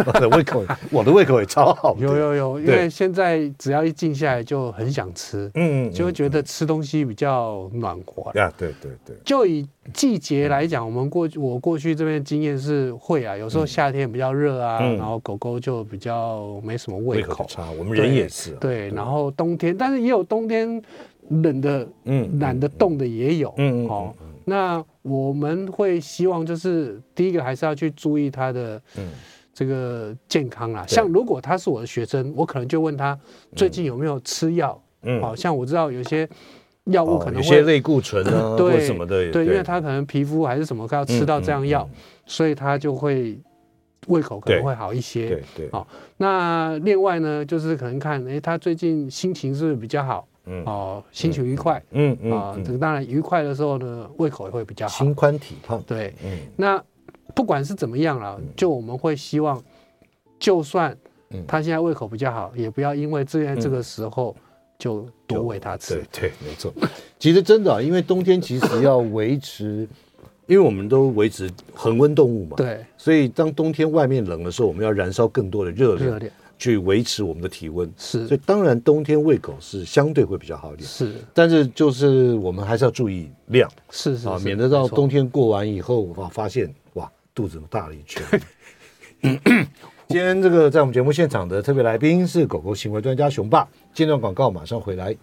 [0.07, 1.95] 我的 胃口， 我的胃口也超好。
[2.01, 8.33] 有有有，因为现在只要一静下来就很想吃，嗯，就会觉得吃东西比较暖和。
[8.41, 9.15] 呀，对对对。
[9.23, 17.45] 就以季节来讲，我们过去我过去这边经验是会啊，有时候夏天比较热啊，然后狗狗就比较没什么胃口。
[17.47, 18.53] 差，我们人也是。
[18.53, 20.83] 对，然后冬天，但是也有冬天
[21.29, 24.15] 冷的，嗯，懒得动的也有，嗯嗯。
[24.45, 28.81] 那我们会希望就是第一个还是要去注意他的
[29.53, 30.85] 这个健康啦。
[30.87, 33.19] 像如果他是我的学生，我可能就问他
[33.55, 34.81] 最近有没有吃药。
[35.07, 36.27] 嗯，好像我知道有些
[36.85, 39.31] 药物可能会有些类固醇啊， 对什么的。
[39.31, 41.87] 对，因为他可能皮肤还是什么，他要吃到这样药，
[42.25, 43.39] 所以他就会
[44.07, 45.29] 胃口可能会好一些。
[45.29, 45.71] 对对。
[45.71, 50.27] 好，那另外呢，就是可能看，哎，他最近心情是不是比较好？
[50.47, 55.83] 嗯哦，心情愉快，嗯嗯啊，这个当然愉快的时候呢，胃口也会比较好，心宽体胖。
[55.87, 56.83] 对，嗯，那
[57.35, 59.63] 不管是怎么样了，就我们会希望，
[60.39, 60.97] 就算
[61.49, 64.37] 他现在胃口比较好，也不要因为这在这个时候
[64.79, 65.95] 就多喂他吃。
[65.95, 66.73] 对 对，没错。
[67.19, 69.89] 其实真的，因为冬天其实要维持，
[70.47, 76.11] 因为我们都维持恒温动物嘛，对，所以当冬天外面冷的时候，我们要燃烧更多的热量。
[76.11, 76.31] 热量。
[76.59, 77.91] 去维持我们的体温。
[77.97, 80.89] 是，所以当然冬天喂狗是相对会比较好一点。
[80.89, 83.71] 是，但是就是我们还是要注意量。
[83.91, 88.23] 是是啊，免得到冬天过完以后，哇，发现哇肚子大了一圈，
[90.09, 93.67] 今天这个在我们节目现场的特别来宾是狗狗行为专家熊爸。
[93.93, 95.17] 间段广告马上回来，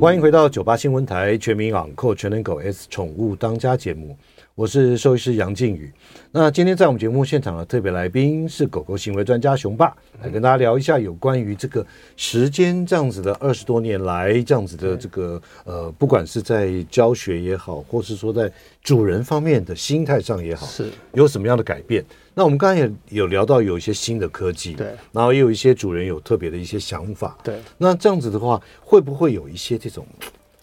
[0.00, 4.16] 欢迎回到九八新闻台全民昂扣全能狗 S 宠物当家节目。
[4.58, 5.88] 我是兽医师杨靖宇，
[6.32, 20.90] 那今天在我们节目现场的特别来宾是狗狗行为专家熊爸，来跟大家聊一下有关于这个时间这样子的二十多年来这样子的这个呃，不管是在教学也好，或是说在主人方面的心态上也好，是。
[21.12, 22.04] 有什么样的改变？
[22.34, 30.04] 那我们刚才也有聊到有一些新的科技，对，然后也有一些主人有特别的一些想法，对，那这样子的话，会不会有一些这种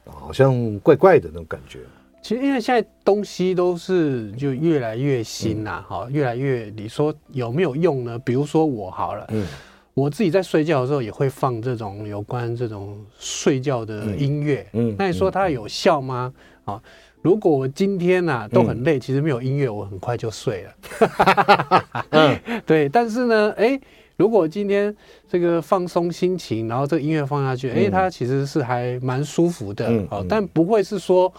[0.04, 1.80] 好像怪怪的那种感觉？
[2.26, 8.18] 其实因为现在东西都是就越来越新呐，哈，越来越你说有没有用呢？
[8.18, 9.46] 比如说我好了，嗯，
[9.94, 16.34] 我自己在睡觉的时候也会放这种有关这种睡觉的音乐，嗯，那你说它有效吗？
[16.66, 16.82] 啊，
[17.22, 23.80] 如果我今天呐都很累，其实没有音乐，我很快就睡了，嗯， 对，但是呢，哎。
[24.18, 24.96] 如果今天
[25.28, 31.32] 这个放松心情，然后这个音乐放下去，哎、嗯，它其实是还蛮舒服的，嗯嗯、但不会是说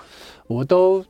[0.46, 1.04] 我都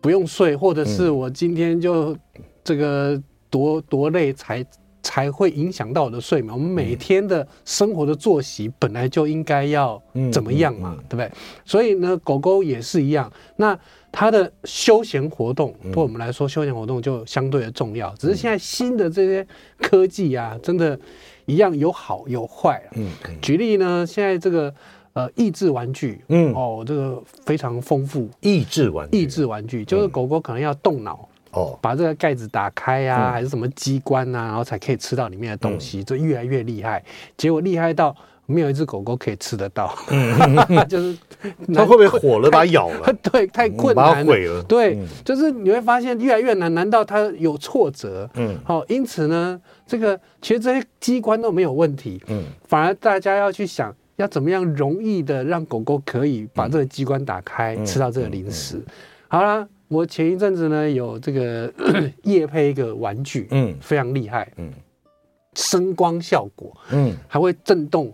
[0.00, 2.16] 不用睡，或者是我今天就
[2.64, 4.64] 这个多多累才
[5.02, 6.52] 才会影响到我的睡眠。
[6.52, 10.02] 我们每天的生活的作息本来就应该要
[10.32, 11.30] 怎么样嘛，嗯嗯嗯、对不对？
[11.64, 13.32] 所以呢，狗狗也是一样。
[13.56, 13.78] 那
[14.18, 18.14] 它的休闲活动，对我们来说，休闲活动就相对的重要。
[18.14, 19.46] 只是现在新的这些
[19.76, 20.98] 科技啊，真的，
[21.44, 22.82] 一样有好有坏。
[22.94, 23.10] 嗯，
[23.42, 24.74] 举例呢，现在这个
[25.12, 28.26] 呃益智玩具，嗯，哦，这个非常丰富。
[28.40, 37.04] 益智玩具，益智玩具就是狗狗可能要动脑，哦，把这个盖子打开呀，还是什么机关呐，然后才可以吃到里面的东西，就越来越厉害。
[37.36, 38.16] 结果厉害到。
[38.46, 39.94] 没有一只狗狗可以吃得到，
[40.88, 41.16] 就是
[41.74, 43.12] 它会不会火了，把它咬了？
[43.30, 44.62] 对，太困难了。
[44.62, 46.72] 对，就是你会发现越来越难。
[46.72, 48.28] 难道它有挫折？
[48.34, 52.22] 嗯，好，因此呢，这个其实这些机关都没有问题。
[52.28, 58.80] 嗯，反而大家要去想，要怎么样容易的让狗狗可以把这个机关打开，吃到这个零食。
[59.28, 61.72] 好啦，我前一阵子呢有这个
[62.22, 64.70] 夜配一个玩具，嗯，非常厉害，嗯，
[65.54, 68.12] 声光效果，嗯，还会震动。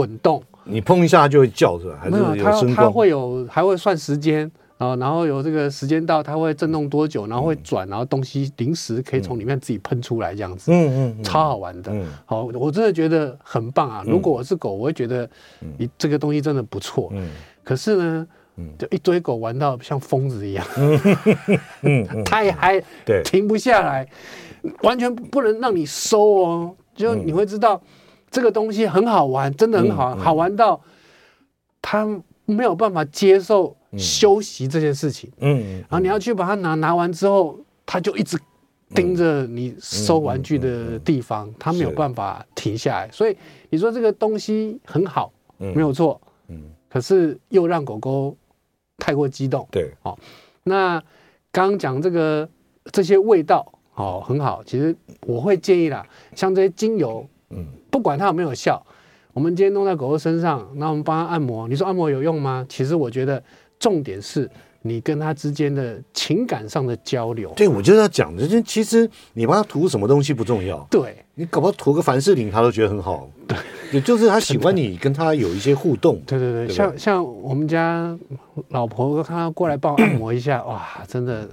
[0.00, 1.98] 滚动，你碰一下就会叫是吧？
[2.00, 2.74] 还是？
[2.74, 11.92] 它它会有，还会算时间啊，然后有这个时间到，它会震动多久，然后会转，然后东西零食可以从里面自己喷出来，这样子，嗯嗯，超好玩的。
[12.24, 14.02] 好，我真的觉得很棒啊！
[14.06, 15.28] 如果我是狗，我会觉得
[15.76, 17.10] 你这个东西真的不错。
[17.12, 17.28] 嗯，
[17.62, 18.26] 可是呢，
[18.78, 20.66] 就一堆狗玩到像疯子一样，
[21.82, 24.08] 嗯，太嗨， 对，停不下来，
[24.82, 27.78] 完全不能让你收哦，就你会知道。
[28.30, 30.80] 这个东西很好玩，真的很好玩，好玩到
[31.82, 32.06] 他
[32.46, 35.30] 没有办法接受休息这件事情。
[35.38, 38.38] 嗯，然后你要去把它拿拿完之后，他就一直
[38.94, 43.10] 盯着你收玩具的地方，他没有办法停下来。
[43.10, 43.36] 所以
[43.68, 46.20] 你说这个东西很好，没有错。
[46.48, 48.36] 嗯，可是又让狗狗
[48.98, 49.66] 太过激动。
[49.70, 50.18] 对，好，
[50.64, 51.00] 那
[51.52, 52.48] 刚刚讲这个
[52.92, 54.62] 这些味道，哦，很好。
[54.64, 57.26] 其实我会建议啦，像这些精油。
[57.50, 58.82] 嗯，不管它有没有效，
[59.32, 61.68] 我们今天弄在狗狗身上，那我们帮它按摩。
[61.68, 62.64] 你说按摩有用吗？
[62.68, 63.42] 其实我觉得
[63.78, 64.48] 重点是
[64.82, 67.52] 你跟它之间的情感上的交流。
[67.56, 70.78] 对，我就要讲的，就其实你帮它涂什么东西不重要。
[70.90, 73.28] 对，你搞不好涂个凡士林，它都觉得很好。
[73.46, 73.56] 对，
[73.92, 76.20] 也就是他喜欢你跟他有一些互动。
[76.26, 78.16] 对 对对，对像像我们家
[78.68, 81.48] 老婆看他过来帮我按摩一下，哇，真的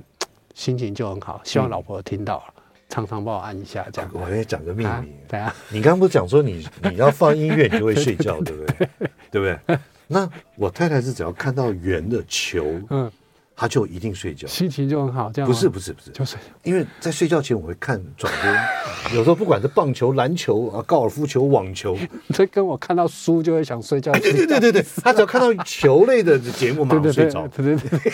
[0.54, 1.42] 心情就很好。
[1.44, 2.44] 希望老婆听到了。
[2.48, 2.54] 嗯
[2.90, 4.10] 常常帮我按一下，这样。
[4.14, 5.14] 我也讲个秘密。
[5.28, 8.90] 对啊，你刚刚不是讲说你你要放音乐，你就会睡觉，对不对？
[9.32, 9.80] 对不对？
[10.08, 13.12] 那我太太是只要看到圆的球，嗯，
[13.60, 15.32] 她就一定睡觉，心情就很好。
[15.34, 18.52] 这样不是不是不是，就是因为在睡觉前我会看转播，
[19.18, 21.98] 有时候不管是棒球、篮球啊、高尔夫球、网球，
[22.30, 24.12] 这跟我看到书就会想睡觉。
[24.14, 27.48] 对对对对，她 只要看到球类的节目，马上睡着。
[27.48, 28.14] 对对对。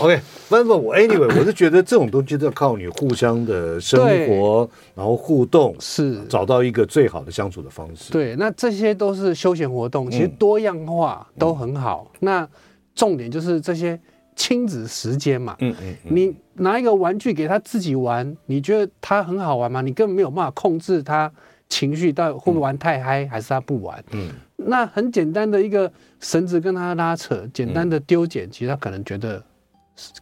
[0.00, 8.10] OK，反正我 Anyway，我是觉得这种东西都要靠你互相的生活，然后互动，是找到一个最好的相处的方式。
[8.10, 12.10] 对，那这些都是休闲活动，其实多样化都很好。
[12.18, 12.46] 那
[12.94, 13.98] 重点就是这些
[14.36, 15.56] 亲子时间嘛。
[15.60, 15.96] 嗯嗯。
[16.04, 19.80] 你拿一个玩具给他自己玩，你觉得他很好玩吗？
[19.80, 21.32] 你根本没有办法控制他
[21.68, 24.04] 情绪，到底会不会玩太嗨，还是他不玩？
[24.12, 24.30] 嗯。
[24.56, 29.42] 那很简单的一个绳子跟他拉扯，简单的丢捡，其实他可能觉得。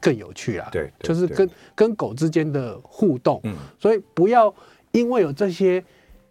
[0.03, 0.69] 更有趣啊！
[0.71, 3.41] 对，就是跟跟狗之间的互动。
[3.45, 4.55] 嗯，所以不要
[4.91, 5.83] 因为有这些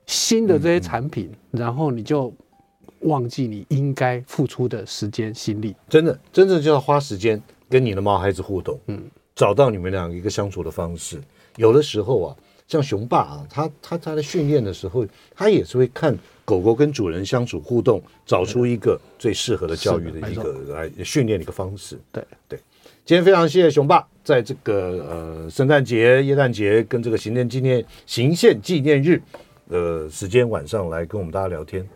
[0.05, 2.31] 新的这些产品，然后你就
[3.02, 5.76] 忘记你应该付出的时间心力。
[5.89, 8.80] 真的，真的就要花时间跟你的毛孩子互动。
[8.88, 9.04] 嗯，
[9.36, 11.22] 找到你们两个一个相处的方式。
[11.58, 12.36] 有的时候啊，
[12.68, 21.99] 像熊爸啊，他他他在训练的时候，他也是会看狗狗跟主人相处互动，找出一个最适合的教育的一个来训练的一个方式。
[22.12, 22.60] 对对，
[23.06, 29.22] 今天非常谢谢熊爸，在这个呃圣诞节、耶诞节跟这个行宪纪念行宪纪念日
[29.70, 31.88] 的时间晚上来跟我们大家聊天。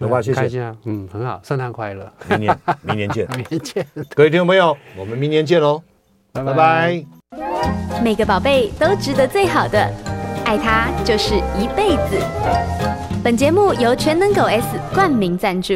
[0.00, 0.40] 熊爸，谢谢。
[0.40, 5.82] 开心啊，嗯，很好，圣诞快乐，明年 明年见，明年见，各位听众朋友，我们明年见喽，
[6.32, 6.52] 拜拜。
[6.52, 7.04] 拜拜。
[8.02, 9.92] 每个宝贝都值得最好的，
[10.46, 12.18] 爱他就是一辈子。
[13.22, 15.74] 本节目由全能狗 S 冠名赞助。